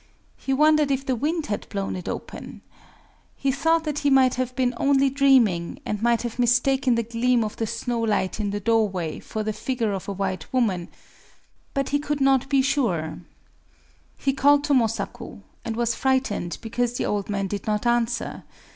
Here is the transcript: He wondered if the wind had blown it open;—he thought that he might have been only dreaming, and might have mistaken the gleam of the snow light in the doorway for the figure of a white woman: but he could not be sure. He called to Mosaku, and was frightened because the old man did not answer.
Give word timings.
He 0.35 0.51
wondered 0.51 0.89
if 0.89 1.05
the 1.05 1.15
wind 1.15 1.45
had 1.45 1.69
blown 1.69 1.95
it 1.95 2.09
open;—he 2.09 3.51
thought 3.51 3.83
that 3.83 3.99
he 3.99 4.09
might 4.09 4.33
have 4.33 4.55
been 4.55 4.73
only 4.77 5.11
dreaming, 5.11 5.77
and 5.85 6.01
might 6.01 6.23
have 6.23 6.39
mistaken 6.39 6.95
the 6.95 7.03
gleam 7.03 7.43
of 7.43 7.57
the 7.57 7.67
snow 7.67 7.99
light 8.01 8.39
in 8.39 8.49
the 8.49 8.59
doorway 8.59 9.19
for 9.19 9.43
the 9.43 9.53
figure 9.53 9.93
of 9.93 10.07
a 10.07 10.11
white 10.13 10.51
woman: 10.51 10.87
but 11.75 11.89
he 11.89 11.99
could 11.99 12.19
not 12.19 12.49
be 12.49 12.63
sure. 12.63 13.19
He 14.17 14.33
called 14.33 14.63
to 14.63 14.73
Mosaku, 14.73 15.41
and 15.63 15.75
was 15.75 15.93
frightened 15.93 16.57
because 16.61 16.93
the 16.97 17.05
old 17.05 17.29
man 17.29 17.45
did 17.45 17.67
not 17.67 17.85
answer. 17.85 18.41